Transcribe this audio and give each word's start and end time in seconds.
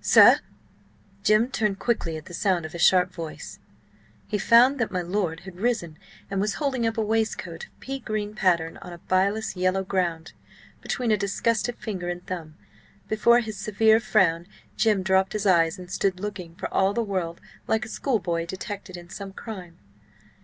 "Sir!" 0.00 0.36
Jim 1.24 1.48
turned 1.50 1.80
quickly 1.80 2.16
at 2.16 2.26
the 2.26 2.32
sound 2.32 2.64
of 2.64 2.70
the 2.70 2.78
sharp 2.78 3.10
voice. 3.10 3.58
He 4.28 4.38
found 4.38 4.78
that 4.78 4.92
my 4.92 5.02
lord 5.02 5.40
had 5.40 5.58
risen, 5.58 5.98
and 6.30 6.40
was 6.40 6.54
holding 6.62 6.86
up 6.86 6.96
a 6.96 7.02
waistcoat 7.02 7.64
of 7.66 7.80
pea 7.80 7.98
green 7.98 8.36
pattern 8.36 8.76
on 8.76 8.92
a 8.92 8.98
bilious 8.98 9.56
yellow 9.56 9.82
ground, 9.82 10.34
between 10.82 11.10
a 11.10 11.16
disgusted 11.16 11.74
finger 11.78 12.08
and 12.08 12.24
thumb. 12.24 12.54
Before 13.08 13.40
his 13.40 13.56
severe 13.56 13.98
frown 13.98 14.46
Jim 14.76 15.02
dropped 15.02 15.32
his 15.32 15.46
eyes 15.46 15.80
and 15.80 15.90
stood 15.90 16.20
looking 16.20 16.54
for 16.54 16.72
all 16.72 16.94
the 16.94 17.02
world 17.02 17.40
like 17.66 17.84
a 17.84 17.88
schoolboy 17.88 18.46
detected 18.46 18.96
in 18.96 19.08
some 19.10 19.32
crime. 19.32 19.78